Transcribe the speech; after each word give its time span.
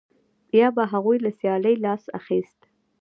یا 0.59 0.67
به 0.75 0.83
هغوی 0.91 1.17
له 1.25 1.31
سیالۍ 1.39 1.75
لاس 1.85 2.03
اخیست 2.19 2.59